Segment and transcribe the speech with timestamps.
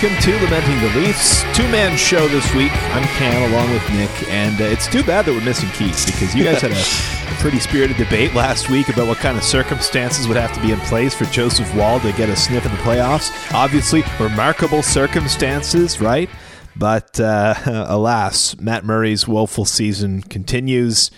[0.00, 1.42] welcome to Lamenting the Leafs.
[1.56, 2.70] Two man show this week.
[2.94, 6.36] I'm Cam along with Nick, and uh, it's too bad that we're missing Keith because
[6.36, 6.74] you guys had a,
[7.34, 10.70] a, pretty spirited debate last week about what kind of circumstances would have to be
[10.70, 13.32] in place for Joseph Woll to get a sniff in the playoffs.
[13.52, 16.30] Obviously, remarkable circumstances, right?
[16.76, 17.54] But uh,
[17.88, 21.10] alas, Matt Murray's woeful season continues,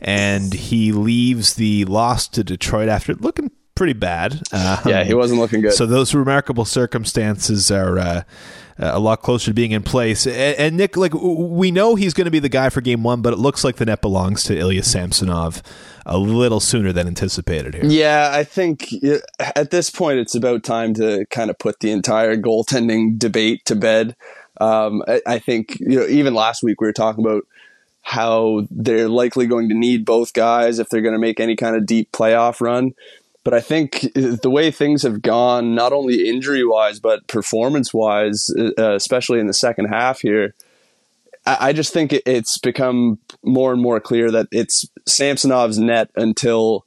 [0.00, 4.32] and he leaves the loss to Detroit after looking pretty bad.
[4.52, 5.72] Um, yeah, he wasn't looking good.
[5.72, 8.22] So those remarkable circumstances are uh,
[8.76, 10.26] a lot closer to being in place.
[10.26, 13.22] And, and, Nick, like we know he's going to be the guy for Game One,
[13.22, 15.62] but it looks like the net belongs to Ilya Samsonov
[16.04, 17.84] a little sooner than anticipated here.
[17.84, 18.88] Yeah, I think
[19.38, 23.76] at this point it's about time to kind of put the entire goaltending debate to
[23.76, 24.16] bed.
[24.60, 27.46] Um, I, I think you know even last week we were talking about
[28.02, 31.76] how they're likely going to need both guys if they're going to make any kind
[31.76, 32.94] of deep playoff run.
[33.48, 38.50] But I think the way things have gone, not only injury wise, but performance wise,
[38.54, 40.54] uh, especially in the second half here,
[41.46, 46.84] I, just think it's become more and more clear that it's Samsonov's net until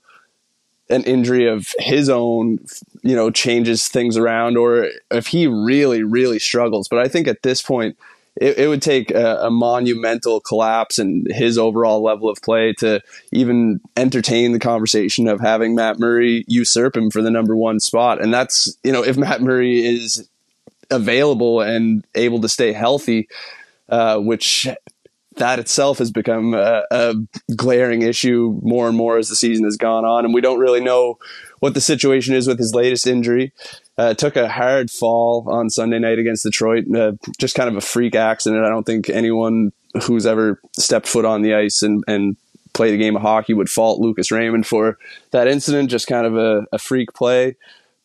[0.88, 2.60] an injury of his own,
[3.02, 6.88] you know, changes things around, or if he really, really struggles.
[6.88, 7.98] But I think at this point,
[8.36, 13.02] it, it would take a, a, monumental collapse in his overall level of play to
[13.32, 18.22] even entertain the conversation of having Matt Murray usurp him for the number one spot.
[18.22, 20.28] And that's, you know, if Matt Murray is
[20.90, 23.28] available and able to stay healthy,
[23.90, 24.68] uh, which
[25.38, 27.16] that itself has become a, a,
[27.56, 30.26] glaring issue more and more as the season has gone on.
[30.26, 31.18] And we don't really know
[31.60, 33.54] what the situation is with his latest injury.
[34.02, 36.86] Uh, took a hard fall on Sunday night against Detroit.
[36.92, 38.66] Uh, just kind of a freak accident.
[38.66, 39.72] I don't think anyone
[40.06, 42.36] who's ever stepped foot on the ice and, and
[42.74, 44.98] played a game of hockey would fault Lucas Raymond for
[45.30, 45.92] that incident.
[45.92, 47.56] Just kind of a, a freak play.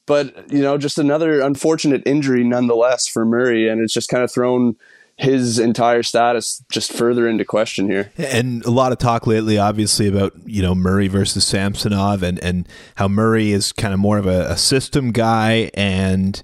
[0.05, 3.67] But, you know, just another unfortunate injury nonetheless for Murray.
[3.67, 4.77] And it's just kind of thrown
[5.19, 8.13] his entire status just further into question here.
[8.19, 12.69] And a lot of talk lately, obviously, about you know Murray versus Samsonov, and and
[12.97, 16.43] how Murray is kind of more of a, a system guy, and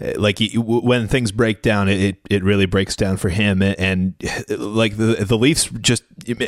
[0.00, 4.14] uh, like when things break down, it it really breaks down for him, and
[4.48, 6.04] like the the Leafs just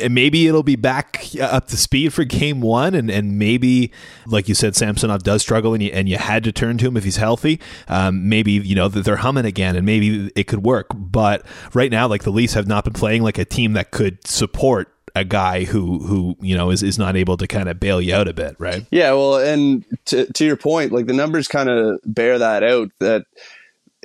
[0.09, 3.91] maybe it'll be back up to speed for Game One, and and maybe
[4.25, 6.97] like you said, Samsonov does struggle, and you and you had to turn to him
[6.97, 7.59] if he's healthy.
[7.87, 10.87] Um, maybe you know they're humming again, and maybe it could work.
[10.93, 14.25] But right now, like the Leafs have not been playing like a team that could
[14.27, 18.01] support a guy who who you know is, is not able to kind of bail
[18.01, 18.85] you out a bit, right?
[18.91, 22.91] Yeah, well, and to to your point, like the numbers kind of bear that out.
[22.99, 23.25] That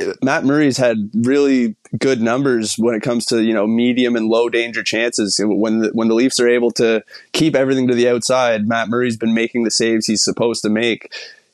[0.00, 4.26] uh, Matt Murray's had really good numbers when it comes to you know medium and
[4.26, 5.40] low danger chances.
[5.42, 9.16] When the, when the Leafs are able to keep everything to the outside, Matt Murray's
[9.16, 11.12] been making the saves he's supposed to make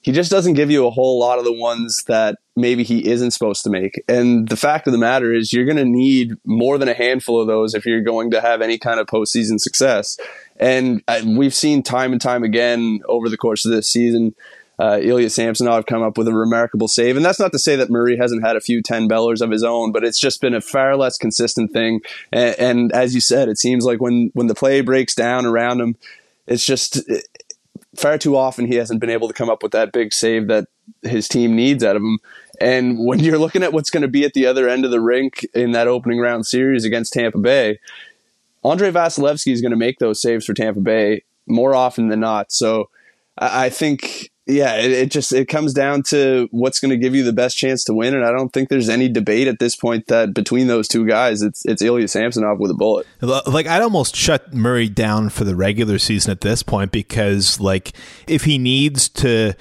[0.08, 3.30] he just doesn't give you a whole lot of the ones that maybe he isn't
[3.30, 4.02] supposed to make.
[4.08, 7.41] And the fact of the matter is, you're going to need more than a handful
[7.41, 10.19] of those if you're going to have any kind of postseason success.
[10.56, 14.34] And uh, we've seen time and time again over the course of this season.
[14.80, 17.16] Uh, Ilya Samsonov come up with a remarkable save.
[17.16, 19.64] And that's not to say that Murray hasn't had a few 10 bellers of his
[19.64, 22.00] own, but it's just been a far less consistent thing.
[22.32, 25.80] And, and as you said, it seems like when, when the play breaks down around
[25.80, 25.97] him,
[26.47, 27.00] it's just
[27.97, 30.68] far too often he hasn't been able to come up with that big save that
[31.02, 32.18] his team needs out of him.
[32.60, 35.00] And when you're looking at what's going to be at the other end of the
[35.00, 37.78] rink in that opening round series against Tampa Bay,
[38.64, 42.52] Andrei Vasilevskiy is going to make those saves for Tampa Bay more often than not.
[42.52, 42.91] So
[43.36, 47.22] I think yeah, it, it, just it comes down to what's going to give you
[47.22, 50.06] the best chance to win, and I don't think there's any debate at this point
[50.06, 53.06] that between those two guys, it's it's Ilya Samsonov with a bullet.
[53.20, 57.92] Like I'd almost shut Murray down for the regular season at this point because like
[58.27, 59.54] if he needs to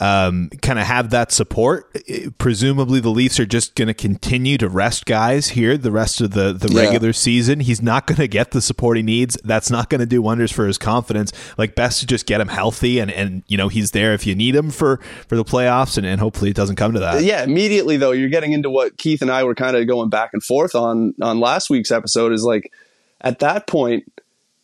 [0.00, 1.94] um, kind of have that support.
[2.38, 6.32] Presumably, the Leafs are just going to continue to rest guys here the rest of
[6.32, 6.80] the, the yeah.
[6.80, 7.60] regular season.
[7.60, 9.36] He's not going to get the support he needs.
[9.44, 11.32] That's not going to do wonders for his confidence.
[11.58, 14.34] Like, best to just get him healthy and, and you know, he's there if you
[14.34, 14.98] need him for,
[15.28, 17.22] for the playoffs, and, and hopefully it doesn't come to that.
[17.22, 20.30] Yeah, immediately, though, you're getting into what Keith and I were kind of going back
[20.32, 22.72] and forth on on last week's episode is like,
[23.20, 24.10] at that point,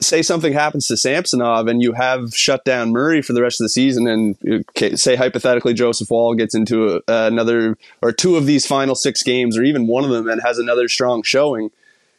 [0.00, 3.64] say something happens to Samsonov and you have shut down Murray for the rest of
[3.64, 8.46] the season, and uh, say hypothetically Joseph Woll gets into a, another or two of
[8.46, 11.70] these final six games, or even one of them, and has another strong showing.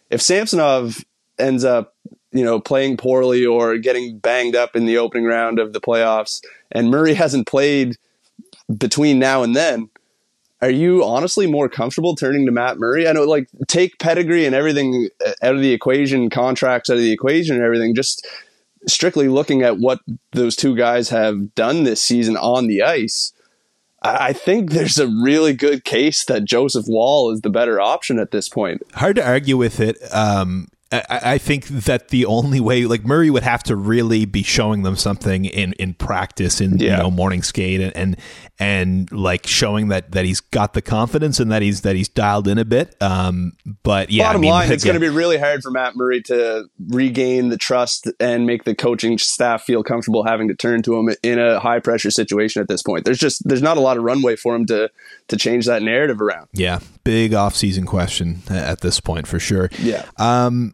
[0.10, 1.04] If Samsonov
[1.38, 1.96] ends up,
[2.32, 6.42] you know, playing poorly or getting banged up in the opening round of the playoffs,
[6.72, 7.98] and Murray hasn't played
[8.76, 9.90] between now and then,
[10.62, 13.08] are you honestly more comfortable turning to Matt Murray?
[13.08, 17.02] I know, like, take pedigree and everything uh, out of the equation, contracts out of
[17.02, 17.94] the equation, and everything.
[17.94, 18.28] Just
[18.88, 20.00] strictly looking at what
[20.32, 23.34] those two guys have done this season on the ice.
[24.02, 28.32] I think there's a really good case that Joseph Woll is the better option at
[28.32, 28.82] this point.
[28.94, 29.98] Hard to argue with it.
[30.14, 31.04] Um, I,
[31.34, 34.96] I think that the only way, like Murray, would have to really be showing them
[34.96, 36.92] something in, in practice, in Yeah.
[36.92, 38.18] you know morning skate, and, and
[38.60, 42.48] and like showing that that he's got the confidence and that he's that he's dialed
[42.48, 42.96] in a bit.
[43.02, 43.54] Um,
[43.84, 46.22] but yeah, Bottom I mean, line, it's going to be really hard for Matt Murray
[46.24, 50.98] to regain the trust and make the coaching staff feel comfortable having to turn to
[50.98, 53.04] him in a high pressure situation at this point.
[53.04, 54.90] There's just there's not a lot of runway for him to
[55.28, 56.48] to change that narrative around.
[56.54, 59.70] yeah, big off season question at this point for sure.
[59.80, 60.06] Yeah.
[60.18, 60.74] Um,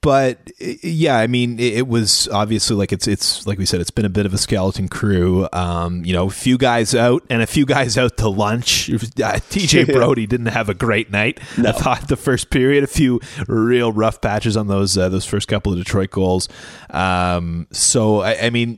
[0.00, 4.04] but yeah, I mean, it, was obviously like it's it's like we said, it's been
[4.04, 5.48] a bit of a skeleton crew.
[5.52, 8.90] Um, you know, a few guys out and a few guys out to lunch.
[8.90, 11.38] Uh, TJ Brody didn't have a great night.
[11.56, 15.46] I thought the first period, a few real rough patches on those uh, those first
[15.46, 16.48] couple of Detroit goals.
[16.90, 18.76] Um, so I, I mean,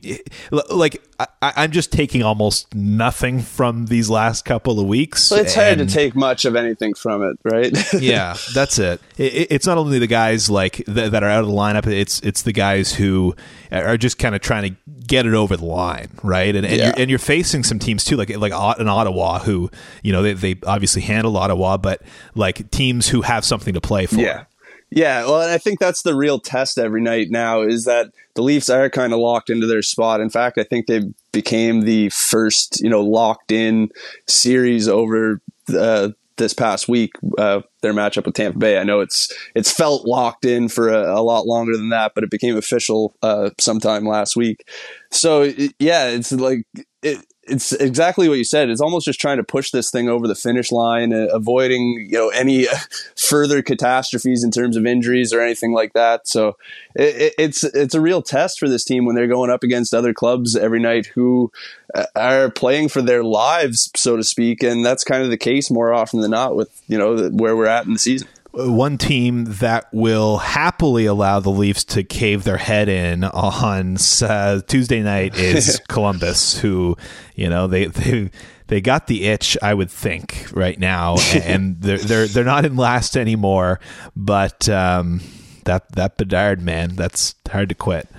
[0.51, 1.01] like
[1.41, 5.23] I, I'm just taking almost nothing from these last couple of weeks.
[5.23, 7.71] So it's hard to take much of anything from it, right?
[8.01, 9.01] yeah, that's it.
[9.17, 9.47] It- it.
[9.51, 11.87] It's not only the guys like th- that are out of the lineup.
[11.87, 13.35] It's it's the guys who
[13.71, 16.55] are just kind of trying to get it over the line, right?
[16.55, 16.85] And and, Yeah.
[16.87, 19.69] you're, and you're facing some teams too, like like in Ottawa, who
[20.01, 22.01] you know they they obviously handle Ottawa, but
[22.35, 24.15] like teams who have something to play for.
[24.15, 24.45] Yeah.
[24.95, 28.69] Yeah, well, I think that's the real test every night now is that the Leafs
[28.69, 30.21] are kind of locked into their spot.
[30.21, 31.01] In fact, I think they
[31.31, 33.89] became the first, you know, locked in
[34.27, 35.41] series over
[35.75, 37.13] uh, this past week.
[37.39, 38.77] Uh, their matchup with Tampa Bay.
[38.77, 42.23] I know it's it's felt locked in for a, a lot longer than that, but
[42.23, 44.63] it became official uh, sometime last week.
[45.11, 45.41] So
[45.79, 46.67] yeah, it's like
[47.01, 48.69] it, it's exactly what you said.
[48.69, 52.17] It's almost just trying to push this thing over the finish line, uh, avoiding you
[52.17, 52.67] know any
[53.17, 56.27] further catastrophes in terms of injuries or anything like that.
[56.27, 56.57] So
[56.95, 59.93] it, it, it's it's a real test for this team when they're going up against
[59.93, 61.51] other clubs every night who
[61.93, 65.69] uh, are playing for their lives, so to speak, and that's kind of the case
[65.69, 68.27] more often than not with you know where we're at in the season.
[68.53, 74.61] One team that will happily allow the Leafs to cave their head in on uh,
[74.67, 76.95] Tuesday night is Columbus, who
[77.35, 78.29] you know they they
[78.67, 82.75] they got the itch, I would think, right now, and they're they're they're not in
[82.75, 83.79] last anymore,
[84.15, 84.69] but.
[84.69, 85.21] Um,
[85.65, 88.09] that that Bedard man, that's hard to quit.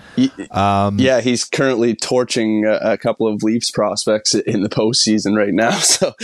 [0.51, 5.53] Um, yeah, he's currently torching a, a couple of Leafs prospects in the postseason right
[5.53, 5.79] now.
[5.85, 6.15] So,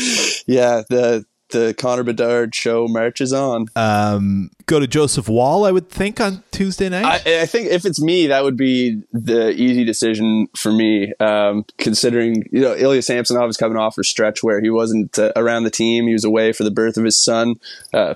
[0.46, 3.66] yeah, the the Connor Bedard show marches on.
[3.76, 7.26] Um, go to Joseph Woll, I would think, on Tuesday night.
[7.26, 11.12] I, I think if it's me, that would be the easy decision for me.
[11.20, 15.32] Um, considering you know Ilya Samsonov is coming off a stretch where he wasn't uh,
[15.36, 17.60] around the team; he was away for the birth of his son.
[17.92, 18.14] Uh,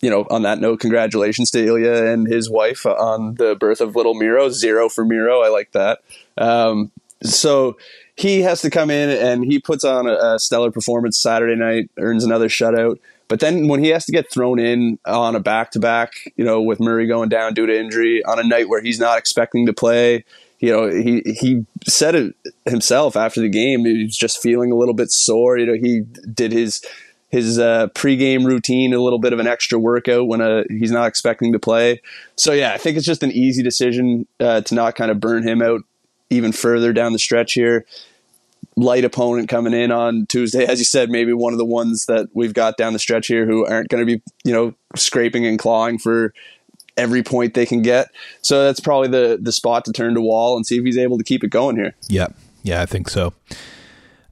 [0.00, 3.96] you know, on that note, congratulations to Ilya and his wife on the birth of
[3.96, 4.50] little Miro.
[4.50, 5.40] Zero for Miro.
[5.40, 6.00] I like that.
[6.36, 6.92] Um,
[7.22, 7.76] so
[8.16, 11.90] he has to come in and he puts on a, a stellar performance Saturday night,
[11.98, 12.98] earns another shutout.
[13.28, 16.44] But then when he has to get thrown in on a back to back, you
[16.44, 19.66] know, with Murray going down due to injury on a night where he's not expecting
[19.66, 20.24] to play,
[20.60, 23.84] you know, he he said it himself after the game.
[23.84, 25.58] He was just feeling a little bit sore.
[25.58, 26.00] You know, he
[26.32, 26.82] did his
[27.28, 31.08] his uh, pregame routine, a little bit of an extra workout when uh, he's not
[31.08, 32.00] expecting to play.
[32.36, 35.46] So yeah, I think it's just an easy decision uh, to not kind of burn
[35.46, 35.82] him out
[36.30, 37.84] even further down the stretch here.
[38.76, 42.28] Light opponent coming in on Tuesday, as you said, maybe one of the ones that
[42.34, 45.58] we've got down the stretch here who aren't going to be, you know, scraping and
[45.58, 46.34] clawing for
[46.96, 48.08] every point they can get.
[48.42, 51.18] So that's probably the the spot to turn to Woll and see if he's able
[51.18, 51.94] to keep it going here.
[52.08, 52.28] Yeah,
[52.62, 53.32] yeah, I think so.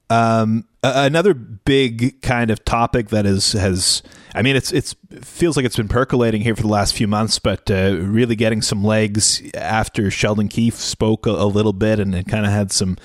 [0.09, 4.03] Um, another big kind of topic that is has,
[4.35, 7.39] I mean, it's it's feels like it's been percolating here for the last few months,
[7.39, 12.13] but uh, really getting some legs after Sheldon Keefe spoke a, a little bit and,
[12.13, 12.97] and kind of had some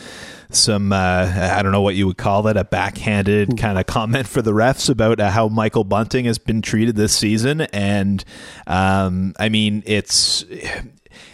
[0.51, 4.27] some uh, I don't know what you would call it a backhanded kind of comment
[4.27, 8.25] for the refs about uh, how Michael Bunting has been treated this season, and
[8.67, 10.45] um, I mean it's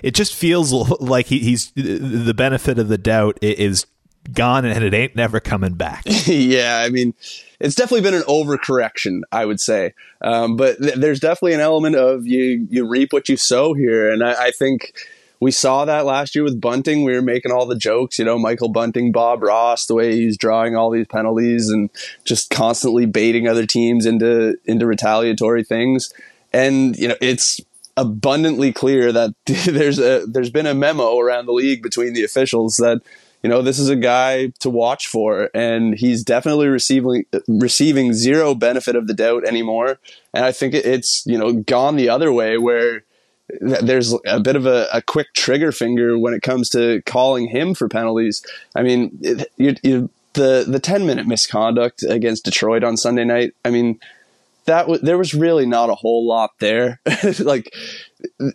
[0.02, 3.86] it just feels like he, he's the benefit of the doubt is
[4.32, 6.02] gone and it ain't never coming back.
[6.26, 7.14] yeah, I mean,
[7.60, 9.94] it's definitely been an overcorrection, I would say.
[10.20, 14.10] Um, but th- there's definitely an element of you you reap what you sow here,
[14.10, 14.92] and I, I think
[15.40, 17.04] we saw that last year with Bunting.
[17.04, 20.38] We were making all the jokes, you know, Michael Bunting, Bob Ross, the way he's
[20.38, 21.90] drawing all these penalties and
[22.24, 26.12] just constantly baiting other teams into into retaliatory things.
[26.52, 27.60] And you know, it's
[27.96, 32.76] abundantly clear that there's a there's been a memo around the league between the officials
[32.76, 33.02] that
[33.42, 38.54] you know this is a guy to watch for and he's definitely receiving receiving zero
[38.54, 39.98] benefit of the doubt anymore
[40.34, 43.02] and i think it's you know gone the other way where
[43.60, 47.74] there's a bit of a, a quick trigger finger when it comes to calling him
[47.74, 52.96] for penalties i mean it, you, you the the 10 minute misconduct against Detroit on
[52.96, 53.54] Sunday night.
[53.64, 53.98] I mean,
[54.66, 57.00] that w- there was really not a whole lot there.
[57.40, 57.74] like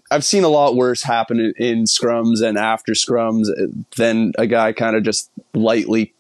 [0.10, 4.48] I've seen a lot worse happen in, in scrums and after scrums uh, than a
[4.48, 6.14] guy kind of just lightly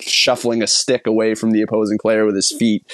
[0.00, 2.84] shuffling a stick away from the opposing player with his feet.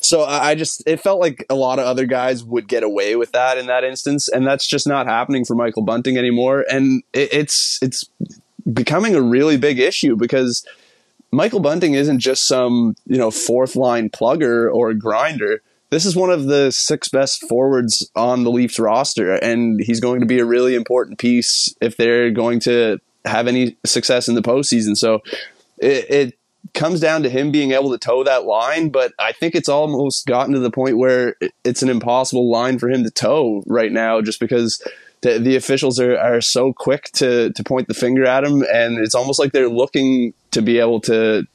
[0.00, 3.32] So I just it felt like a lot of other guys would get away with
[3.32, 6.64] that in that instance, and that's just not happening for Michael Bunting anymore.
[6.70, 8.08] And it, it's it's
[8.72, 10.66] becoming a really big issue because
[11.30, 15.62] Michael Bunting isn't just some you know fourth line plugger or grinder.
[15.90, 20.20] This is one of the six best forwards on the Leafs roster, and he's going
[20.20, 24.42] to be a really important piece if they're going to have any success in the
[24.42, 24.96] postseason.
[24.96, 25.22] So
[25.78, 26.38] it, it
[26.74, 30.26] comes down to him being able to toe that line, but I think it's almost
[30.26, 34.20] gotten to the point where it's an impossible line for him to toe right now,
[34.20, 34.82] just because
[35.22, 38.98] the, the officials are, are so quick to to point the finger at him, and
[38.98, 41.46] it's almost like they're looking to be able to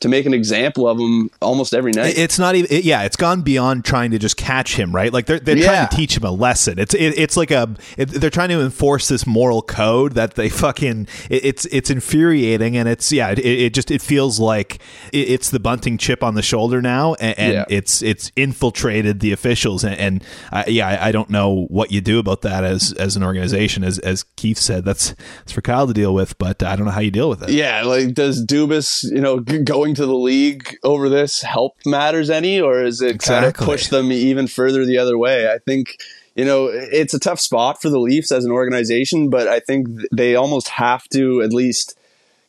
[0.00, 2.16] to make an example of him almost every night.
[2.16, 5.12] It's not even, it, yeah, it's gone beyond trying to just catch him, right?
[5.12, 5.66] Like they're, they're yeah.
[5.66, 6.78] trying to teach him a lesson.
[6.78, 10.48] It's, it, it's like a, it, they're trying to enforce this moral code that they
[10.48, 12.76] fucking, it's, it's infuriating.
[12.76, 14.80] And it's, yeah, it, just, it feels like
[15.12, 17.14] it's the bunting chip on the shoulder now.
[17.14, 17.64] And, and yeah.
[17.68, 19.84] it's, it's infiltrated the officials.
[19.84, 23.16] And, and uh, yeah, I, I, don't know what you do about that as, as
[23.16, 23.84] an organization.
[23.84, 26.92] As, as Keith said, that's, that's for Kyle to deal with, but I don't know
[26.92, 27.50] how you deal with it.
[27.50, 27.82] Yeah.
[27.82, 32.82] Like, does Dubas, you know, going to the league over this help matters any, or
[32.82, 33.34] is it exactly.
[33.34, 35.50] kind of push them even further the other way?
[35.50, 35.96] I think
[36.34, 39.88] you know it's a tough spot for the Leafs as an organization, but I think
[40.12, 41.98] they almost have to at least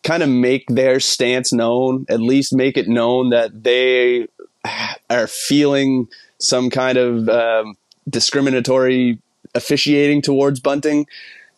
[0.04, 4.28] kind of make their stance known, at least make it known that they
[5.10, 6.08] are feeling
[6.40, 7.76] some kind of um,
[8.10, 9.20] discriminatory
[9.56, 11.08] officiating towards Bunting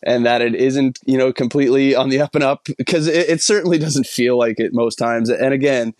[0.02, 3.42] and that it isn't you know completely on the up and up because it, it,
[3.42, 5.30] certainly doesn't feel like it most times.
[5.30, 5.94] And again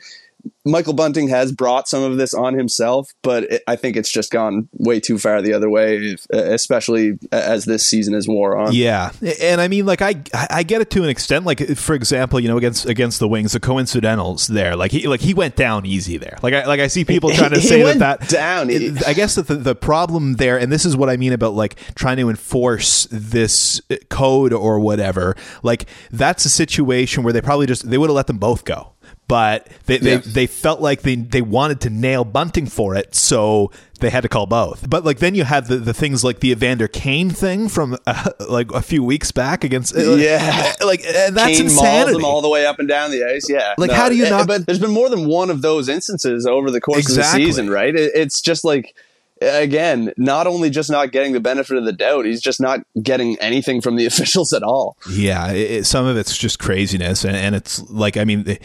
[0.64, 4.30] Michael Bunting has brought some of this on himself, but it, I think it's just
[4.30, 8.72] gone way too far the other way, especially as this season is wore on.
[8.72, 11.44] Yeah, and I mean, like I I get it to an extent.
[11.44, 15.20] Like for example, you know, against against the Wings, the coincidentals there, like he like
[15.20, 16.38] he went down easy there.
[16.42, 18.70] Like I like I see people trying to he, say he that that down.
[18.70, 21.54] It, I guess that the, the problem there, and this is what I mean about
[21.54, 25.36] like trying to enforce this uh, code or whatever.
[25.64, 28.92] Like that's a situation where they probably just they would have let them both go
[29.32, 33.72] but they, they, they felt like they, they wanted to nail Bunting for it, so
[34.00, 34.90] they had to call both.
[34.90, 38.28] But like then you have the, the things like the Evander Kane thing from uh,
[38.50, 42.12] like a few weeks back against uh, yeah, like uh, that's Kane insanity.
[42.12, 43.72] Them all the way up and down the ice, yeah.
[43.78, 44.46] Like no, how do you not?
[44.46, 47.44] But there's been more than one of those instances over the course exactly.
[47.44, 47.94] of the season, right?
[47.94, 48.94] It, it's just like
[49.42, 53.38] again, not only just not getting the benefit of the doubt, he's just not getting
[53.40, 54.96] anything from the officials at all.
[55.10, 58.58] Yeah, it, some of it's just craziness, and, and it's like, I mean, they're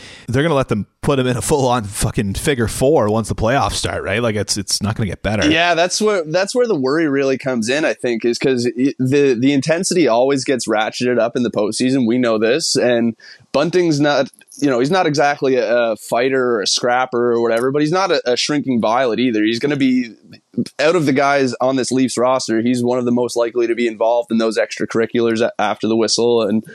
[0.43, 3.36] going to let them put him in a full on fucking figure four once the
[3.36, 4.22] playoffs start, right?
[4.22, 5.50] Like it's it's not going to get better.
[5.50, 7.86] Yeah, that's where that's where the worry really comes in.
[7.86, 12.07] I think is because the the intensity always gets ratcheted up in the postseason.
[12.07, 13.15] We know this, and
[13.53, 14.29] Bunting's not
[14.60, 17.91] you know, he's not exactly a, a, fighter or a scrapper or whatever, but he's
[17.91, 19.43] not a, a shrinking violet either.
[19.43, 20.15] He's going to be
[20.80, 22.62] out of the guys on this Leafs roster.
[22.62, 26.42] He's one of the most likely to be involved in those extracurriculars after the whistle
[26.42, 26.66] and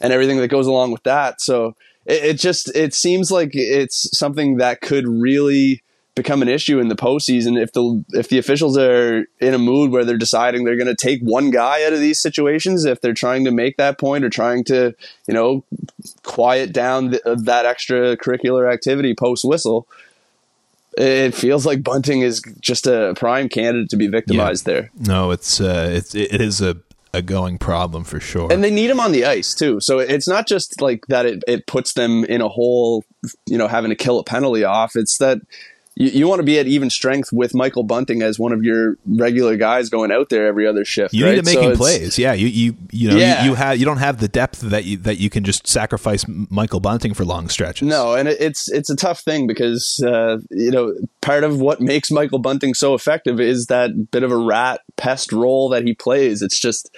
[0.00, 1.40] and everything that goes along with that.
[1.40, 1.74] So
[2.04, 5.82] it, it just it seems like it's something that could really
[6.14, 9.90] become an issue in the postseason if the if the officials are in a mood
[9.90, 13.12] where they're deciding they're going to take one guy out of these situations if they're
[13.12, 14.94] trying to make that point or trying to
[15.28, 15.62] you know
[16.22, 19.86] quiet down the, that extracurricular activity post whistle
[20.96, 24.74] it feels like bunting is just a prime candidate to be victimized yeah.
[24.74, 26.76] there no it's uh it's it is a
[27.16, 28.52] a going problem for sure.
[28.52, 29.80] And they need him on the ice too.
[29.80, 33.04] So it's not just like that it, it puts them in a hole,
[33.46, 34.94] you know, having to kill a penalty off.
[34.94, 35.38] It's that
[35.96, 38.96] you, you want to be at even strength with Michael Bunting as one of your
[39.06, 41.14] regular guys going out there every other shift.
[41.14, 41.36] You right?
[41.36, 42.18] need to making so plays.
[42.18, 43.42] Yeah, you you you know yeah.
[43.42, 46.24] you, you, have you don't have the depth that you that you can just sacrifice
[46.28, 47.88] Michael Bunting for long stretches.
[47.88, 51.80] No, and it, it's it's a tough thing because uh, you know part of what
[51.80, 55.94] makes Michael Bunting so effective is that bit of a rat pest role that he
[55.94, 56.42] plays.
[56.42, 56.94] It's just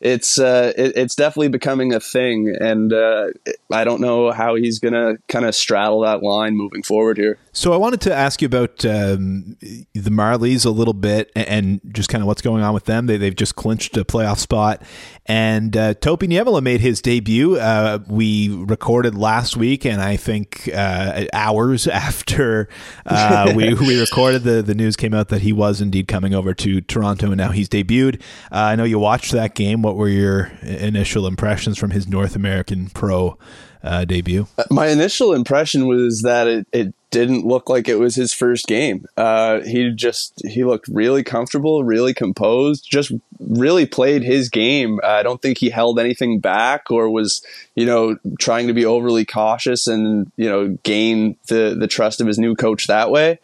[0.00, 3.28] it's uh, it, it's definitely becoming a thing, and uh,
[3.72, 7.38] I don't know how he's gonna kind of straddle that line moving forward here.
[7.56, 9.56] So I wanted to ask you about um,
[9.94, 13.06] the Marlies a little bit, and just kind of what's going on with them.
[13.06, 14.82] They, they've just clinched a playoff spot,
[15.24, 17.56] and uh, Topi Niemelä made his debut.
[17.56, 22.68] Uh, we recorded last week, and I think uh, hours after
[23.06, 26.52] uh, we, we recorded, the the news came out that he was indeed coming over
[26.52, 28.20] to Toronto, and now he's debuted.
[28.52, 32.36] Uh, I know you watched that game what were your initial impressions from his North
[32.36, 33.38] American pro
[33.86, 34.46] uh, debut?
[34.58, 38.66] Uh, my initial impression was that it, it didn't look like it was his first
[38.66, 39.06] game.
[39.16, 45.00] Uh, he just he looked really comfortable, really composed, just really played his game.
[45.02, 47.42] I don't think he held anything back or was
[47.74, 52.26] you know trying to be overly cautious and you know gain the the trust of
[52.26, 53.38] his new coach that way.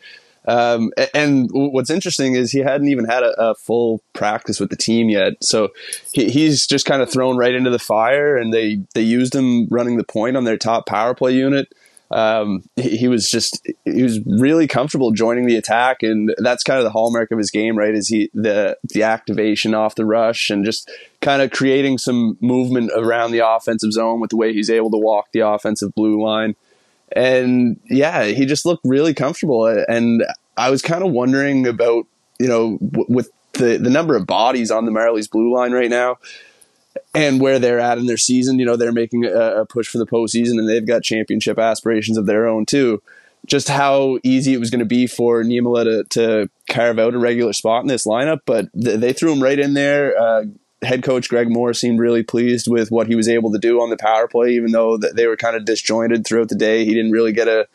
[0.47, 4.77] Um, and what's interesting is he hadn't even had a, a, full practice with the
[4.77, 5.69] team yet, so
[6.13, 8.37] he, he's just kind of thrown right into the fire.
[8.37, 11.73] And they they used him running the point on their top power play unit.
[12.11, 16.79] Um, he, he, was just he was really comfortable joining the attack, and that's kind
[16.79, 17.95] of the hallmark of his game, right?
[17.95, 22.91] Is he the the activation off the rush and just kind of creating some movement
[22.97, 26.57] around the offensive zone with the way he's able to walk the offensive blue line
[27.14, 29.66] and yeah, he just looked really comfortable.
[29.66, 30.25] And
[30.57, 32.07] I was kind of wondering about
[32.38, 35.90] you know w- with the the number of bodies on the Marlies blue line right
[35.90, 36.19] now.
[37.14, 39.99] And where they're at in their season, you know, they're making a, a push for
[39.99, 43.02] the postseason, and they've got championship aspirations of their own too
[43.47, 47.19] just how easy it was going to be for Niemela to, to carve out a
[47.19, 50.16] regular spot in this lineup, but th- they threw him right in there.
[50.16, 50.45] Uh,
[50.83, 53.91] head coach Greg Moore seemed really pleased with what he was able to do on
[53.91, 56.85] the power play, even though they were kind of disjointed throughout the day.
[56.85, 57.69] He didn't really get a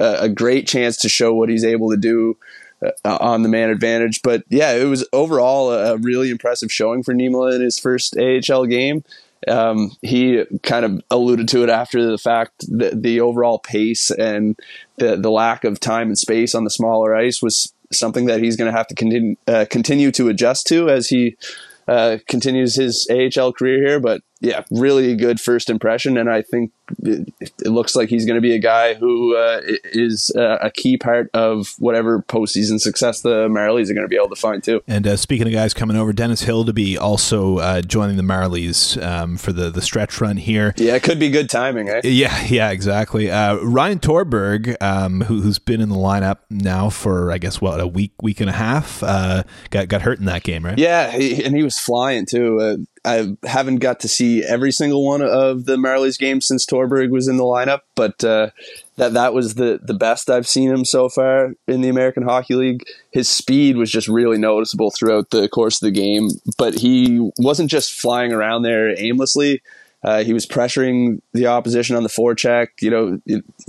[0.00, 2.36] a great chance to show what he's able to do
[2.82, 4.22] uh, on the man advantage.
[4.22, 8.66] But yeah, it was overall a really impressive showing for Niemela in his first AHL
[8.66, 9.04] game.
[9.48, 14.58] Um, he kind of alluded to it after the fact that the overall pace and
[14.96, 18.56] the the lack of time and space on the smaller ice was something that he's
[18.56, 22.76] going to have to continue uh, continue to adjust to as he uh, Uh, continues
[22.76, 24.00] his AHL career here.
[24.00, 28.36] But yeah, really good first impression, and I think it, it looks like he's going
[28.36, 29.60] to be a guy who uh,
[29.92, 34.16] is uh, a key part of whatever postseason success the Marlies are going to be
[34.16, 34.82] able to find too.
[34.86, 39.36] And uh, speaking of guys coming over, Dennis Hildeby also uh, joining the Marlies um,
[39.36, 40.72] for the the stretch run here.
[40.76, 41.90] Yeah, it could be good timing.
[41.90, 42.00] Eh?
[42.04, 43.30] Yeah, yeah, exactly.
[43.30, 47.80] Uh, Ryan Tverberg, um, who, has been in the lineup now for I guess what
[47.80, 50.78] a week, week and a half, uh, got got hurt in that game, right?
[50.78, 55.22] Yeah, he, and he was flying too I haven't got to see every single one
[55.22, 58.50] of the Marlies games since Tverberg was in the lineup, but uh,
[58.96, 62.54] that that was the the best I've seen him so far in the American Hockey
[62.54, 62.84] League.
[63.10, 67.70] His speed was just really noticeable throughout the course of the game, but he wasn't
[67.70, 69.62] just flying around there aimlessly.
[70.02, 73.20] Uh, he was pressuring the opposition on the forecheck, you know,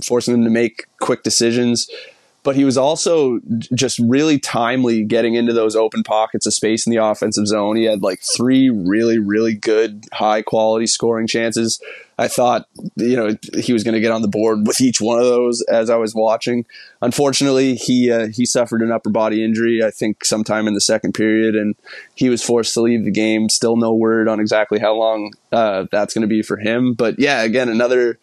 [0.02, 1.88] forcing them to make quick decisions
[2.42, 3.38] but he was also
[3.74, 7.76] just really timely getting into those open pockets of space in the offensive zone.
[7.76, 11.80] He had like three really, really good, high quality scoring chances.
[12.18, 15.18] I thought, you know, he was going to get on the board with each one
[15.18, 16.66] of those as I was watching.
[17.00, 21.12] Unfortunately, he uh, he suffered an upper body injury, I think, sometime in the second
[21.12, 21.74] period, and
[22.14, 23.48] he was forced to leave the game.
[23.48, 26.94] Still no word on exactly how long uh, that's going to be for him.
[26.94, 28.18] But yeah, again, another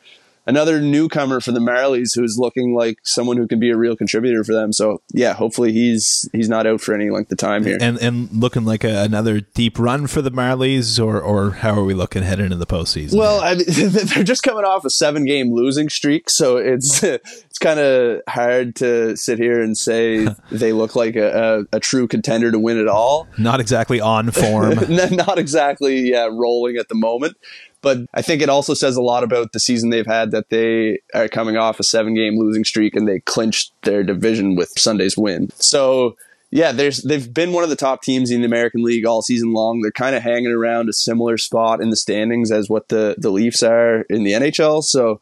[0.49, 4.43] another newcomer for the Marlies who's looking like someone who can be a real contributor
[4.43, 4.73] for them.
[4.73, 7.77] So yeah, hopefully he's he's not out for any length of time here.
[7.79, 11.83] And and looking like a, another deep run for the Marlies, or or how are
[11.83, 13.17] we looking heading into the postseason?
[13.17, 17.59] Well, I mean, they're just coming off a seven game losing streak, so it's it's
[17.59, 22.07] kind of hard to sit here and say they look like a, a, a, true
[22.07, 23.27] contender to win it all.
[23.37, 24.75] Not exactly on form.
[24.89, 27.37] not exactly yeah rolling at the moment.
[27.81, 30.99] But I think it also says a lot about the season they've had that they
[31.13, 35.17] are coming off a seven game losing streak and they clinched their division with Sunday's
[35.17, 35.49] win.
[35.55, 36.17] So
[36.51, 39.53] yeah, there's they've been one of the top teams in the American League all season
[39.53, 39.81] long.
[39.81, 43.29] They're kind of hanging around a similar spot in the standings as what the the
[43.29, 44.83] Leafs are in the NHL.
[44.83, 45.21] So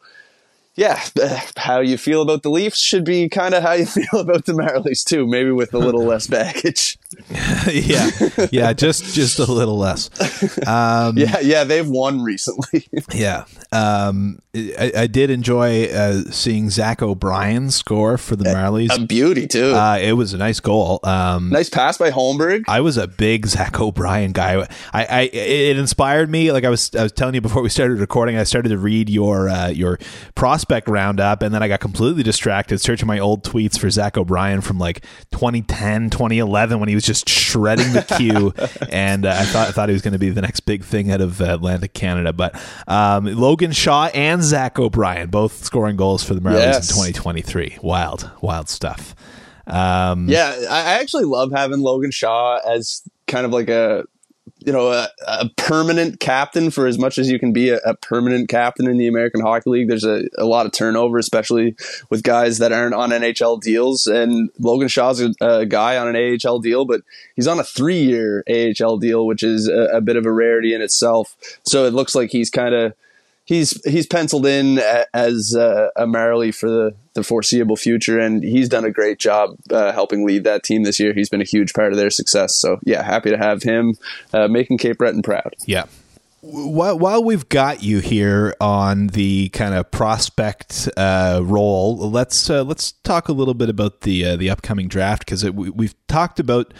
[0.77, 1.03] yeah,
[1.57, 4.53] how you feel about the Leafs should be kind of how you feel about the
[4.53, 6.97] Marlies too, maybe with a little less baggage.
[7.71, 8.09] yeah,
[8.51, 10.09] yeah, just just a little less.
[10.67, 12.87] Um, yeah, yeah, they've won recently.
[13.13, 18.95] yeah, um, I, I, did enjoy uh, seeing Zach O'Brien score for the Marlies.
[18.95, 19.73] A beauty too.
[19.73, 20.99] Uh, it was a nice goal.
[21.03, 22.65] Um, nice pass by Holmberg.
[22.67, 24.67] I was a big Zach O'Brien guy.
[24.93, 26.51] I, I, it inspired me.
[26.51, 28.37] Like I was, I was telling you before we started recording.
[28.37, 29.97] I started to read your uh, your
[30.35, 34.61] prospect roundup, and then I got completely distracted searching my old tweets for Zach O'Brien
[34.61, 38.53] from like 2010, 2011 when he was just shredding the Q,
[38.91, 41.11] and uh, I thought I thought he was going to be the next big thing
[41.11, 42.33] out of Atlantic Canada.
[42.33, 46.89] But um, Logan Shaw and Zach O'Brien both scoring goals for the Marlies yes.
[46.89, 47.79] in 2023.
[47.81, 49.15] Wild, wild stuff.
[49.67, 54.05] Um, yeah, I actually love having Logan Shaw as kind of like a
[54.59, 57.95] you know a, a, permanent captain for as much as you can be a, a,
[57.95, 59.87] permanent captain in the American Hockey League.
[59.87, 61.75] There's a, a, lot of turnover, especially
[62.09, 64.07] with guys that aren't on NHL deals.
[64.07, 67.01] And Logan Shaw's a, guy on an AHL deal, but
[67.35, 70.81] he's on a three year AHL deal, which is a, bit of a rarity in
[70.81, 71.35] itself.
[71.65, 72.93] So it looks like he's kind of
[73.47, 74.79] he's he's penciled in
[75.13, 79.55] as uh, a Marley for the, the foreseeable future, and he's done a great job
[79.71, 81.13] uh, helping lead that team this year.
[81.13, 82.55] He's been a huge part of their success.
[82.55, 83.95] So yeah, happy to have him
[84.33, 85.55] uh, making Cape Breton proud.
[85.65, 85.85] Yeah.
[86.41, 92.63] While, while we've got you here on the kind of prospect uh, role, let's uh,
[92.63, 96.39] let's talk a little bit about the uh, the upcoming draft because we, we've talked
[96.39, 96.73] about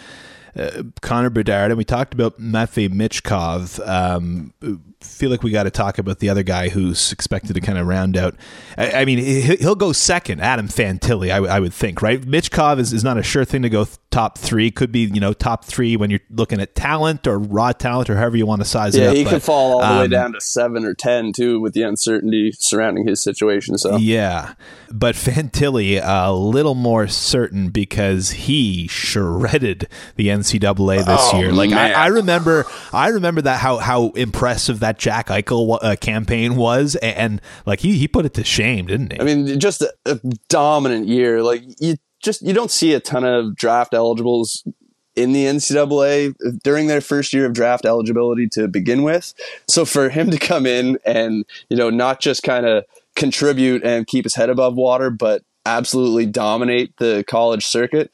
[0.56, 3.86] uh, Connor Bedard, and we talked about Matvey Michkov.
[3.86, 4.54] Um,
[5.00, 7.86] feel like we got to talk about the other guy who's expected to kind of
[7.86, 8.34] round out.
[8.76, 12.20] I, I mean, he'll go second, Adam Fantilli, I, w- I would think, right?
[12.20, 14.72] Michkov is, is not a sure thing to go th- top three.
[14.72, 18.16] Could be, you know, top three when you're looking at talent or raw talent or
[18.16, 19.14] however you want to size yeah, it up.
[19.14, 21.74] Yeah, he could fall all the um, way down to seven or 10, too, with
[21.74, 23.78] the uncertainty surrounding his situation.
[23.78, 24.54] So Yeah.
[24.90, 31.52] But Fantilli, a little more certain because he shredded the NCAA this oh, year.
[31.52, 35.96] Like, I, I remember, I remember that how, how impressive that that Jack Eichel uh,
[35.96, 39.20] campaign was, and, and, like he he put it to shame, didn't he?
[39.20, 41.42] I mean, just a, a dominant year.
[41.42, 44.66] Like you just you don't see a ton of draft eligibles
[45.14, 49.34] in the NCAA during their first year of draft eligibility to begin with.
[49.68, 54.06] So for him to come in and you know not just kind of contribute and
[54.06, 58.10] keep his head above water, but absolutely dominate the college circuit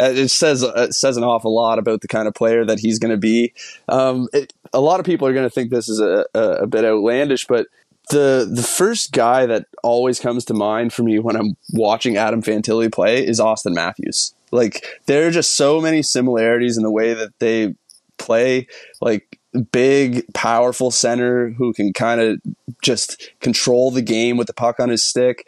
[0.00, 2.78] uh, it says uh, it says an awful lot about the kind of player that
[2.78, 3.52] he's going to be.
[3.88, 6.66] Um, it, a lot of people are going to think this is a, a, a,
[6.66, 7.66] bit outlandish, but
[8.10, 12.42] the the first guy that always comes to mind for me when I'm watching Adam
[12.42, 14.34] Fantilli play is Auston Matthews.
[14.50, 17.74] Like there are just so many similarities in the way that they
[18.18, 18.66] play.
[19.00, 19.38] Like
[19.72, 22.40] big, powerful center who can kind of
[22.82, 25.46] just control the game with the puck on his stick,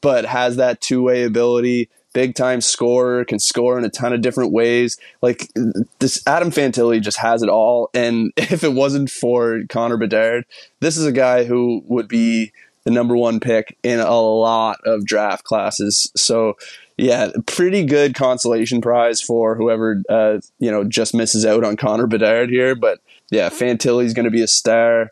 [0.00, 4.22] but has that two way ability big time scorer, can score in a ton of
[4.22, 4.96] different ways.
[5.20, 5.52] Like
[5.98, 7.90] this Adam Fantilli just has it all.
[7.92, 10.46] And if it wasn't for Connor Bedard,
[10.80, 12.52] this is a guy who would be
[12.84, 16.10] the number one pick in a lot of draft classes.
[16.16, 16.54] So
[16.96, 22.06] yeah, pretty good consolation prize for whoever uh, you know just misses out on Connor
[22.06, 22.74] Bedard here.
[22.74, 22.98] But
[23.30, 25.10] yeah, Fantilli's going to be a star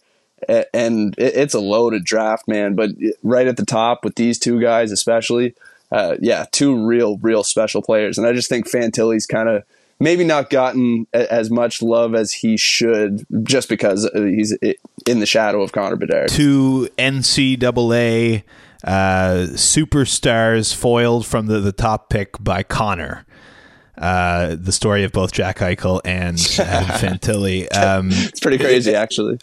[0.72, 2.74] and it's a loaded draft, man.
[2.74, 5.54] But right at the top with these two guys, especially,
[5.94, 8.18] uh, yeah, two real, real special players.
[8.18, 9.62] And I just think Fantilli's kind of
[10.00, 14.58] maybe not gotten a, as much love as he should just because he's
[15.06, 16.30] in the shadow of Connor Bedard.
[16.30, 18.42] Two NCAA
[18.82, 23.24] uh, superstars foiled from the, the top pick by Connor
[23.96, 26.40] uh, the story of both Jack Eichel and, and
[27.20, 27.72] Fantilli.
[27.76, 29.38] Um, it's pretty crazy, actually.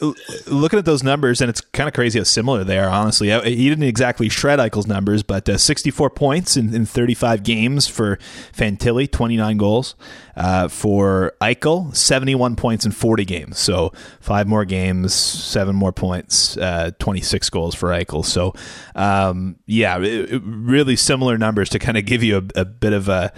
[0.48, 2.90] Looking at those numbers, and it's kind of crazy how similar they are.
[2.90, 7.44] Honestly, uh, he didn't exactly shred Eichel's numbers, but uh, 64 points in, in 35
[7.44, 8.18] games for
[8.54, 9.96] Fantilli, 29 goals.
[10.34, 13.60] Uh, for Eichel, 71 points in 40 games.
[13.60, 18.24] So five more games, seven more points, uh, 26 goals for Eichel.
[18.24, 18.54] So,
[18.96, 22.94] um, yeah, it, it really similar numbers to kind of give you a, a bit
[22.94, 23.34] of a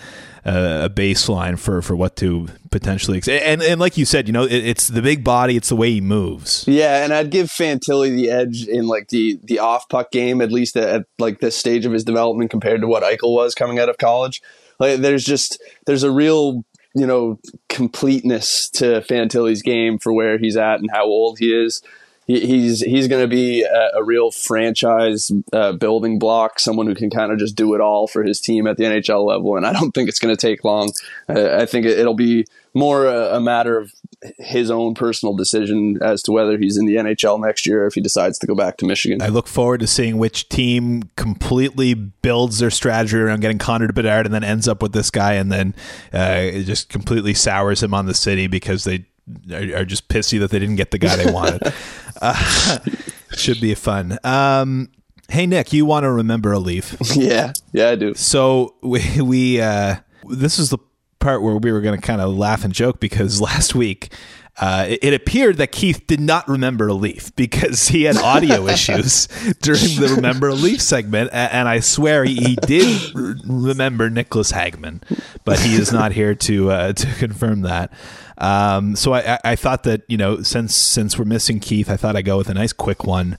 [0.45, 4.43] Uh, a baseline for for what to potentially and and like you said, you know,
[4.43, 6.65] it, it's the big body, it's the way he moves.
[6.67, 10.51] Yeah, and I'd give Fantilli the edge in like the the off puck game, at
[10.51, 13.79] least at, at like this stage of his development compared to what Eichel was coming
[13.79, 14.41] out of college.
[14.79, 20.57] Like, there's just there's a real you know completeness to Fantilli's game for where he's
[20.57, 21.81] at and how old he is
[22.27, 27.09] he's he's going to be a, a, real franchise uh, building block, someone who can
[27.09, 29.57] kind of just do it all for his team at the NHL level.
[29.57, 30.91] And I don't think it's going to take long.
[31.27, 33.93] Uh, I think it, will be more a, a, matter of
[34.39, 38.01] his own personal decision as to whether he's in the NHL next year if he
[38.01, 39.21] decides to go back to Michigan.
[39.21, 43.93] I look forward to seeing which team completely builds their strategy around getting Connor to
[43.93, 45.75] Bedard and then ends up with this guy and then
[46.13, 49.05] uh, it just completely sours him on the city because they
[49.51, 51.73] are, are just pissy that they didn't get the guy they wanted.
[52.21, 52.79] uh,
[53.35, 54.17] should be fun.
[54.23, 54.89] Um,
[55.29, 56.95] hey Nick, you want to remember a leaf?
[57.15, 58.13] Yeah, yeah, I do.
[58.13, 59.97] So we we uh,
[60.29, 60.79] this is the
[61.19, 64.13] part where we were going to kind of laugh and joke because last week
[64.57, 68.67] uh, it, it, appeared that Keith did not remember a leaf because he had audio
[68.67, 69.27] issues
[69.61, 71.31] during the Remember a Leaf segment.
[71.33, 75.01] And, and I swear he, he did remember Niklas Hagman,
[75.43, 77.91] but he is not here to, uh, to confirm that.
[78.37, 82.15] Um, so I, I thought that, you know, since, since we're missing Keith, I thought
[82.15, 83.37] I'd go with a nice quick one.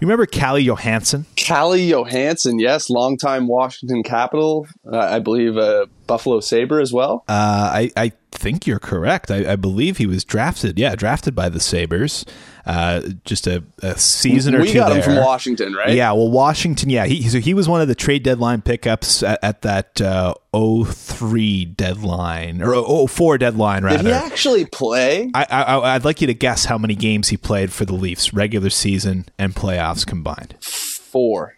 [0.00, 1.26] You remember Calle Johansson?
[1.36, 4.66] Calle Johansson, yes, longtime Washington Capital.
[4.84, 7.24] Uh, I believe uh, Buffalo Sabre as well?
[7.26, 9.30] Uh, I, I think you're correct.
[9.30, 10.78] I, I, believe he was drafted.
[10.78, 12.26] Yeah, drafted by the Sabres.
[12.66, 14.72] Uh, just a, a, season or we two.
[14.72, 14.98] We got there.
[14.98, 15.94] him from Washington, right?
[15.94, 16.90] Yeah, well, Washington.
[16.90, 20.34] Yeah, he so he was one of the trade deadline pickups at, at that uh,
[20.52, 23.84] 03 deadline or 04 deadline.
[23.84, 25.30] Rather, did he actually play?
[25.32, 28.34] I, I I'd like you to guess how many games he played for the Leafs,
[28.34, 30.56] regular season and playoffs combined.
[30.60, 31.56] Four.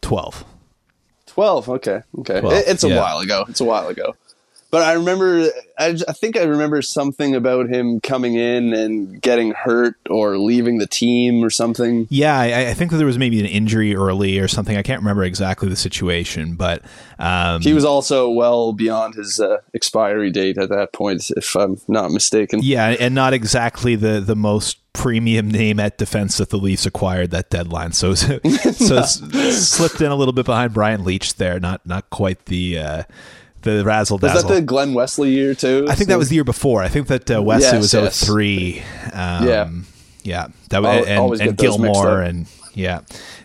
[0.00, 0.44] Twelve.
[1.32, 2.40] 12 okay okay.
[2.40, 3.00] 12, it's a yeah.
[3.00, 4.14] while ago it's a while ago.
[4.70, 9.52] But i remember I, I, think i remember something about him coming in and getting
[9.52, 12.06] hurt or leaving the team or something.
[12.10, 14.76] Yeah i, I think that there was maybe an injury early or something.
[14.76, 16.82] I can't remember exactly the situation but
[17.18, 21.78] um, he was also well beyond his uh, expiry date at that point if i'm
[21.88, 22.60] not mistaken.
[22.62, 27.30] Yeah and not exactly the the most premium name at defense that the Leafs acquired
[27.30, 27.92] that deadline.
[27.92, 31.60] So so, so slipped in a little bit behind Brian Leetch there.
[31.60, 32.78] Not not quite the.
[32.78, 33.02] Uh,
[33.62, 34.34] the razzle dazzle.
[34.34, 35.86] Was that the Glen Wesley year too?
[35.88, 36.14] I think so?
[36.14, 36.82] that was the year before.
[36.82, 38.26] I think that uh, Wesley yes, was yes.
[38.26, 38.82] 03.
[39.12, 39.70] Um, yeah,
[40.24, 40.48] yeah.
[40.70, 41.06] That was
[41.38, 43.00] and, and Gilmour and yeah.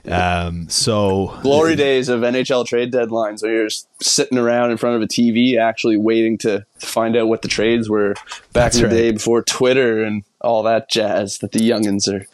[0.05, 3.69] Um, so glory days of NHL trade deadlines where you're
[4.01, 7.47] sitting around in front of a TV actually waiting to, to find out what the
[7.47, 8.15] trades were
[8.53, 8.93] back in the right.
[8.93, 12.25] day before Twitter and all that jazz that the youngins are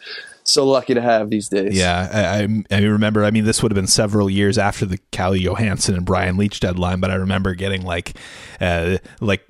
[0.44, 1.76] so lucky to have these days.
[1.76, 3.24] Yeah, I, I, remember.
[3.24, 6.60] I mean, this would have been several years after the Calle Johansson and Brian Leetch
[6.60, 8.16] deadline, but I remember getting like,
[8.60, 9.44] uh, like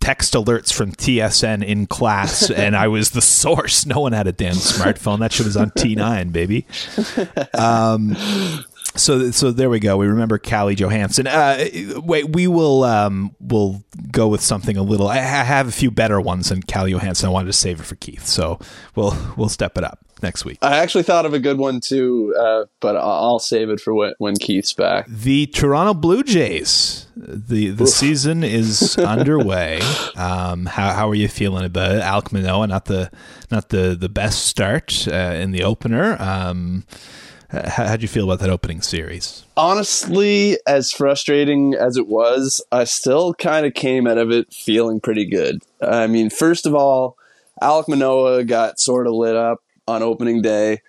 [0.00, 3.84] text alerts from TSN in class, and I was the source.
[3.86, 5.20] No one had a damn smartphone.
[5.20, 6.66] That shit was on T9, baby.
[7.54, 8.16] Um,
[8.96, 9.96] so so there we go.
[9.96, 11.26] We remember Calle Johansson.
[11.26, 11.64] Uh,
[12.04, 15.08] wait, we will um, we'll go with something a little.
[15.08, 17.28] I have a few better ones than Calle Johansson.
[17.28, 18.58] I wanted to save it for Keith, so
[18.94, 20.58] we'll we'll step it up next week.
[20.60, 24.12] I actually thought of a good one too, uh, but I'll save it for when,
[24.18, 25.06] when Keith's back.
[25.08, 27.06] The Toronto Blue Jays.
[27.16, 27.88] the The Oof.
[27.90, 29.80] season is underway.
[30.16, 32.02] Um, how how are you feeling about it?
[32.02, 33.10] Alek Manoah, not the
[33.50, 36.16] not the the best start uh, in the opener.
[36.20, 36.84] Um,
[37.52, 39.44] how do you feel about that opening series?
[39.56, 45.00] Honestly, as frustrating as it was, I still kind of came out of it feeling
[45.00, 45.62] pretty good.
[45.82, 47.16] I mean, first of all,
[47.60, 50.80] Alek Manoah got sort of lit up on opening day.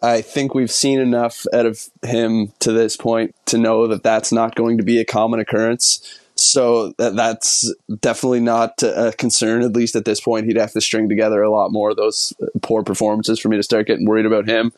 [0.00, 4.32] I think we've seen enough out of him to this point to know that that's
[4.32, 6.20] not going to be a common occurrence.
[6.36, 10.46] So that, that's definitely not a concern, at least at this point.
[10.46, 13.62] He'd have to string together a lot more of those poor performances for me to
[13.62, 14.72] start getting worried about him.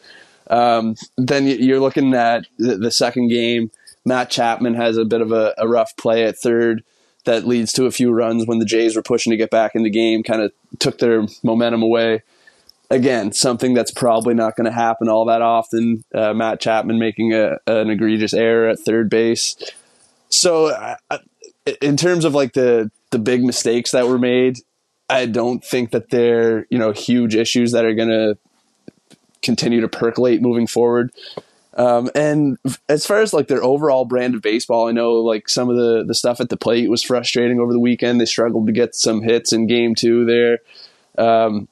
[0.50, 3.70] Um, then you're looking at the second game.
[4.04, 6.82] Matt Chapman has a bit of a, a, rough play at third
[7.24, 9.84] that leads to a few runs when the Jays were pushing to get back in
[9.84, 12.22] the game, kind of took their momentum away.
[12.90, 16.02] Again, something that's probably not going to happen all that often.
[16.12, 19.56] Uh, Matt Chapman making a, an egregious error at third base.
[20.30, 20.96] So,
[21.80, 24.58] in terms of like the the big mistakes that were made,
[25.08, 28.38] I don't think that they're you know huge issues that are going to
[29.42, 31.12] continue to percolate moving forward.
[31.74, 35.70] Um, and as far as like their overall brand of baseball, I know like some
[35.70, 38.20] of the the stuff at the plate was frustrating over the weekend.
[38.20, 40.58] They struggled to get some hits in game two there.
[41.16, 41.68] Um,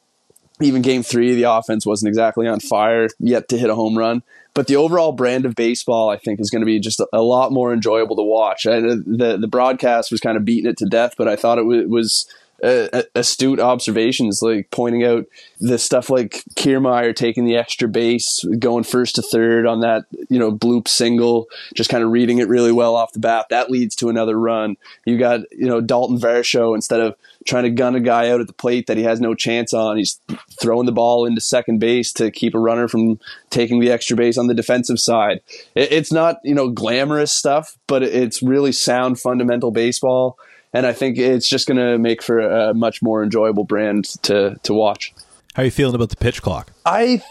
[0.61, 4.23] even game three, the offense wasn't exactly on fire yet to hit a home run.
[4.55, 7.53] But the overall brand of baseball, I think, is going to be just a, lot
[7.53, 8.67] more enjoyable to watch.
[8.67, 11.89] I, the the broadcast was kind of beating it to death, but I thought it
[11.89, 12.27] was
[12.62, 15.27] uh, astute observations, like pointing out
[15.61, 20.38] the stuff like Kiermaier taking the extra base, going first to third on that, you
[20.38, 23.47] know, bloop single, just kind of reading it really well off the bat.
[23.51, 24.77] That leads to another run.
[25.05, 27.14] You got, you know, Dalton Varsho, instead of
[27.47, 29.97] trying to gun a guy out at the plate that he has no chance on,
[29.97, 30.21] he's
[30.61, 34.37] throwing the ball into second base to keep a runner from taking the extra base
[34.37, 35.40] on the defensive side.
[35.75, 40.37] it's not, you know, glamorous stuff, but it's really sound fundamental baseball
[40.73, 44.57] and I think it's just going to make for a much more enjoyable brand to
[44.63, 45.15] to watch.
[45.55, 46.73] How are you feeling about the pitch clock?
[46.85, 47.23] I,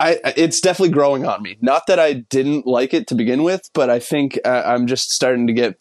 [0.00, 1.56] I, it's definitely growing on me.
[1.60, 5.12] Not that I didn't like it to begin with, but I think uh, I'm just
[5.12, 5.78] starting to get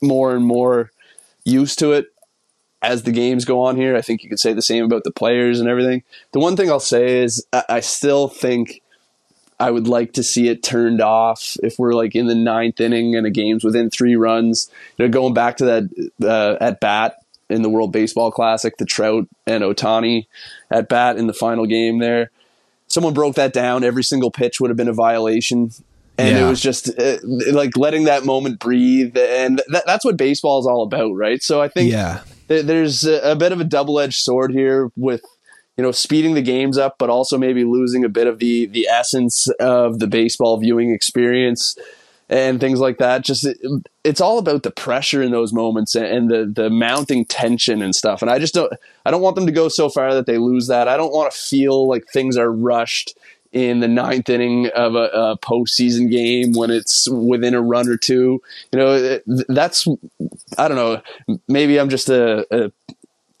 [0.00, 0.90] more and more
[1.44, 2.06] used to it
[2.80, 3.96] as the games go on here.
[3.96, 6.02] I think you could say the same about the players and everything.
[6.32, 8.80] The one thing I'll say is I still think
[9.58, 13.14] I would like to see it turned off if we're like in the ninth inning
[13.14, 14.70] and a game's within three runs.
[14.98, 17.16] You know, going back to that uh, at bat
[17.48, 20.26] in the World Baseball Classic, the Trout and Ohtani
[20.70, 22.30] at bat in the final game there.
[22.88, 23.84] Someone broke that down.
[23.84, 25.70] Every single pitch would have been a violation.
[26.16, 26.46] And yeah.
[26.46, 29.16] it was just uh, like letting that moment breathe.
[29.16, 31.42] And th- that's what baseball is all about, right?
[31.42, 32.20] So I think yeah.
[32.48, 35.22] th- there's a, a bit of a double edged sword here with
[35.76, 38.86] you know, speeding the games up, but also maybe losing a bit of the the
[38.88, 41.76] essence of the baseball viewing experience.
[42.28, 43.22] and things like that.
[43.22, 43.58] Just it,
[44.02, 48.22] it's all about the pressure in those moments and the the mounting tension and stuff.
[48.22, 48.72] And I just don't
[49.04, 50.88] I don't want them to go so far that they lose that.
[50.88, 53.16] I don't want to feel like things are rushed
[53.52, 57.96] in the ninth inning of a, a postseason game when it's within a run or
[57.96, 58.42] two.
[58.72, 59.86] You know, that's
[60.58, 61.38] I don't know.
[61.46, 62.72] Maybe I'm just a, a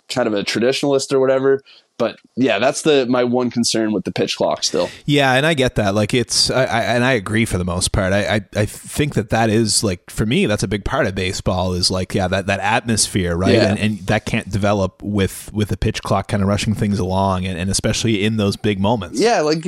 [0.08, 1.62] kind of a traditionalist or whatever
[1.96, 4.88] but yeah, that's the my one concern with the pitch clock still.
[5.06, 5.94] Yeah, and I get that.
[5.94, 8.12] Like it's, I, I and I agree for the most part.
[8.12, 11.14] I, I, I think that that is like for me, that's a big part of
[11.14, 11.72] baseball.
[11.72, 13.54] Is like yeah, that that atmosphere, right?
[13.54, 13.70] Yeah.
[13.70, 17.46] And, and that can't develop with with the pitch clock kind of rushing things along,
[17.46, 19.20] and, and especially in those big moments.
[19.20, 19.64] Yeah, like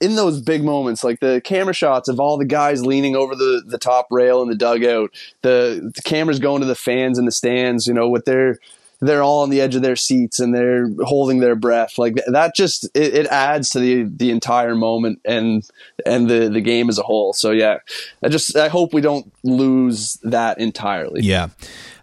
[0.00, 3.62] in those big moments, like the camera shots of all the guys leaning over the
[3.66, 5.10] the top rail in the dugout,
[5.42, 8.58] the, the cameras going to the fans in the stands, you know, with their
[9.00, 12.54] they're all on the edge of their seats and they're holding their breath like that
[12.54, 15.68] just it, it, adds to the the entire moment and
[16.04, 17.78] and the the game as a whole so yeah
[18.22, 21.48] i just i hope we don't lose that entirely yeah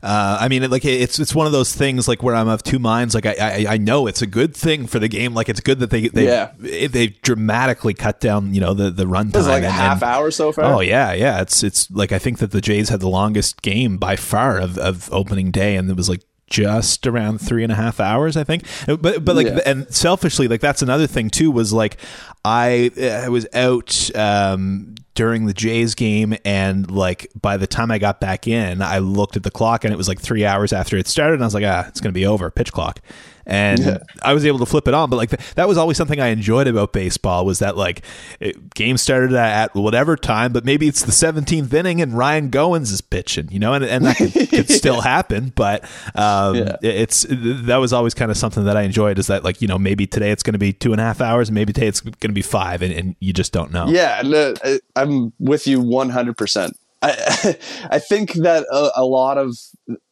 [0.03, 2.77] uh, I mean, like it's it's one of those things like where I'm of two
[2.77, 3.15] minds.
[3.15, 5.34] Like I, I, I know it's a good thing for the game.
[5.34, 6.51] Like it's good that they they yeah.
[6.60, 9.45] they dramatically cut down you know the the run time.
[9.45, 10.65] like a half and, hour so far.
[10.65, 11.39] Oh yeah, yeah.
[11.39, 14.77] It's it's like I think that the Jays had the longest game by far of,
[14.77, 18.43] of opening day, and it was like just around three and a half hours, I
[18.43, 18.65] think.
[18.86, 19.60] But but like yeah.
[19.65, 21.51] and selfishly, like that's another thing too.
[21.51, 21.97] Was like
[22.45, 22.91] I
[23.23, 28.19] I was out um, during the Jays game, and like by the time I got
[28.19, 31.08] back in, I looked at the clock, and it was like three hours after it
[31.08, 32.99] started, and I was like, ah, it's gonna be over, pitch clock
[33.45, 33.97] and yeah.
[34.21, 35.10] I was able to flip it on.
[35.10, 38.03] But like th- that was always something I enjoyed about baseball was that like
[38.39, 42.91] it, game started at whatever time, but maybe it's the 17th inning and Ryan Goins
[42.91, 45.51] is pitching, you know, and, and that could, could still happen.
[45.56, 45.84] But
[46.15, 46.77] um, yeah.
[46.82, 49.77] it's that was always kind of something that I enjoyed is that like you know
[49.77, 52.13] maybe today it's going to be two and a half hours, maybe today it's going
[52.19, 53.88] to be five, and, and, you just don't know.
[53.88, 54.53] Yeah, no,
[54.95, 56.38] I'm with you 100.
[56.38, 57.58] percent I
[57.89, 59.56] I think that a, a, lot of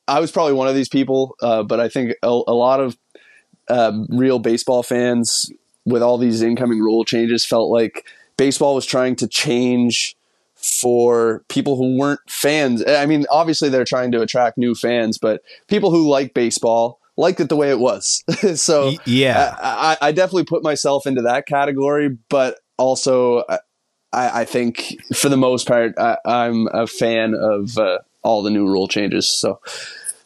[0.08, 2.98] I was probably one of these people, uh, but I think a, a lot of
[3.69, 5.52] um, real baseball fans
[5.86, 8.06] with all these incoming rule changes felt like
[8.38, 10.15] baseball was trying to change
[10.56, 12.84] for people who weren't fans.
[12.86, 17.39] I mean, obviously they're trying to attract new fans, but people who like baseball liked
[17.39, 18.24] it the way it was.
[18.62, 23.43] so yeah, I, I, definitely put myself into that category, but also
[24.13, 28.52] I, I think for the most part I, am a fan of uh, all the
[28.52, 29.30] new rule changes.
[29.30, 29.60] So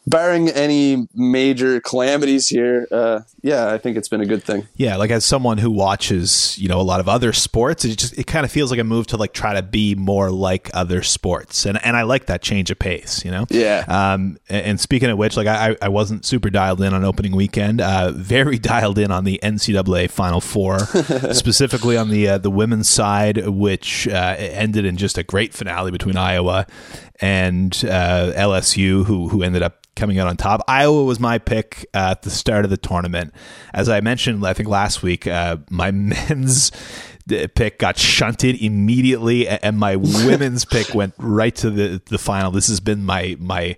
[0.06, 4.66] barring any major calamities here, uh, yeah, I think it's been a good thing.
[4.76, 8.16] Yeah, like as someone who watches, you know, a lot of other sports, it just
[8.18, 11.02] it kind of feels like a move to like try to be more like other
[11.02, 13.46] sports, and and I like that change of pace, you know.
[13.50, 13.84] Yeah.
[13.88, 17.80] Um, and speaking of which, like I I wasn't super dialed in on opening weekend,
[17.80, 20.78] uh, very dialed in on the NCAA Final Four,
[21.32, 25.90] specifically on the uh, the women's side, which uh, ended in just a great finale
[25.90, 26.66] between Iowa
[27.20, 30.62] and uh, LSU, who who ended up coming out on top.
[30.68, 33.34] Iowa was my pick uh, at the start of the tournament.
[33.74, 36.70] As I mentioned, I think last week, uh, my men's
[37.26, 42.50] pick got shunted immediately, and my women's pick went right to the the final.
[42.52, 43.76] This has been my my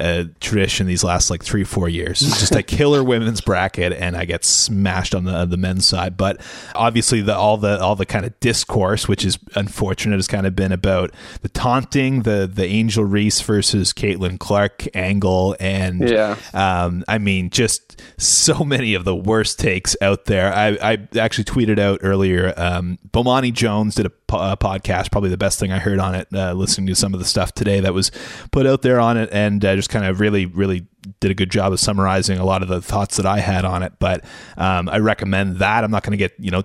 [0.00, 2.22] uh, tradition these last like three four years.
[2.22, 6.16] It's just a killer women's bracket, and I get smashed on the the men's side.
[6.16, 6.40] But
[6.74, 10.56] obviously, the all the all the kind of discourse, which is unfortunate, has kind of
[10.56, 17.04] been about the taunting, the the Angel Reese versus Caitlin Clark angle, and yeah, um,
[17.08, 20.52] I mean, just so many of the worst takes out there.
[20.52, 22.52] I I actually tweeted out earlier.
[22.56, 26.14] Um, Bomani Jones did a, po- a, podcast, probably the best thing I heard on
[26.14, 26.28] it.
[26.32, 28.10] Uh, listening to some of the stuff today that was
[28.52, 30.86] put out there on it, and uh, just kind of really, really
[31.24, 33.82] did a good job of summarizing a lot of the thoughts that I had on
[33.82, 33.94] it.
[33.98, 34.22] But
[34.58, 35.82] um, I recommend that.
[35.82, 36.64] I'm not going to get you know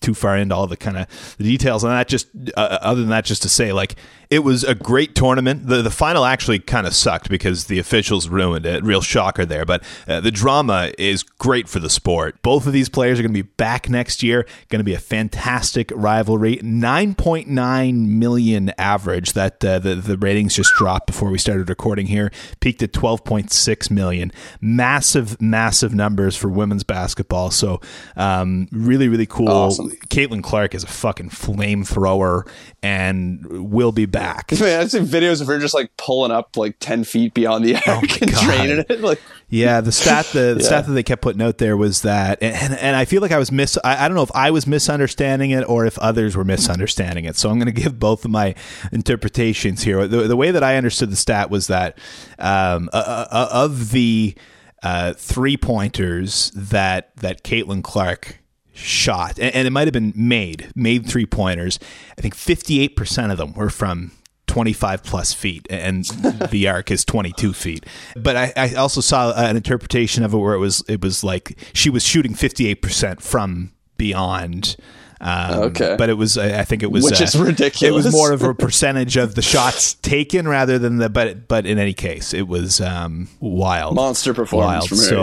[0.00, 2.08] too far into all the kind of the details on that.
[2.08, 3.96] Just uh, other than that, just to say like
[4.30, 5.66] it was a great tournament.
[5.66, 8.82] The the final actually kind of sucked because the officials ruined it.
[8.84, 9.66] Real shocker there.
[9.66, 12.40] But uh, the drama is great for the sport.
[12.40, 14.46] Both of these players are going to be back next year.
[14.68, 16.58] Going to be a fantastic rivalry.
[16.58, 19.32] 9.9 million average.
[19.32, 22.30] That uh, the the ratings just dropped before we started recording here.
[22.60, 24.32] Peaked at 12.6 six million.
[24.60, 27.50] Massive, massive numbers for women's basketball.
[27.50, 27.80] So
[28.16, 29.48] um, really, really cool.
[29.48, 29.90] Awesome.
[30.08, 32.48] Caitlin Clark is a fucking flamethrower
[32.82, 34.52] and will be back.
[34.52, 37.74] Man, I've seen videos of her just like pulling up like ten feet beyond the
[37.74, 39.00] arc oh and training it.
[39.10, 40.66] Like, yeah, the stat the, the yeah.
[40.66, 43.38] stat that they kept putting out there was that, and and I feel like I
[43.38, 43.78] was miss.
[43.82, 47.36] I, I don't know if I was misunderstanding it or if others were misunderstanding it.
[47.36, 48.54] So I'm going to give both of my
[48.92, 50.06] interpretations here.
[50.06, 51.98] The, the way that I understood the stat was that
[52.38, 54.34] um, uh, uh, of the
[54.82, 58.38] uh, three pointers that that Caitlin Clark
[58.72, 61.78] shot, and, and it might have been made made three pointers.
[62.16, 64.12] I think 58 percent of them were from
[64.46, 66.04] 25 plus feet, and
[66.50, 67.86] the arc is 22 feet.
[68.16, 71.58] But I, I also saw an interpretation of it where it was it was like
[71.72, 74.76] she was shooting 58 percent from beyond.
[75.22, 75.96] Um, Okay.
[75.98, 77.82] but it was I think it was Which uh, is ridiculous.
[77.82, 81.66] It was more of a percentage of the shots taken rather than the but but
[81.66, 85.00] in any case it was um, wild Monster performance wild.
[85.00, 85.22] her, so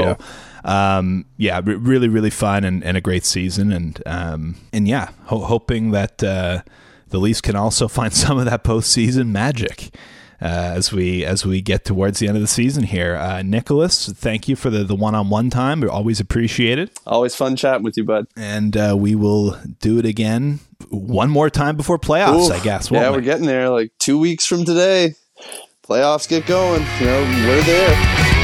[0.65, 0.97] yeah.
[0.97, 5.09] um, yeah, re- really, really fun and, and a great season, and um, and yeah,
[5.25, 6.61] ho- hoping that uh,
[7.09, 9.89] the Leafs can also find some of that postseason magic
[10.39, 13.15] as we as we get towards the end of the season here.
[13.15, 15.81] Uh, Nicholas, thank you for the the one on one time.
[15.81, 18.27] We always appreciate it, Always fun chatting with you, bud.
[18.35, 20.59] and uh, we will do it again
[20.89, 22.51] one more time before playoffs.
[22.51, 22.91] I guess.
[22.91, 23.69] Yeah, won't we're getting there.
[23.69, 25.15] Like two weeks from today,
[25.83, 26.85] playoffs get going.
[26.99, 28.36] You know, we're there.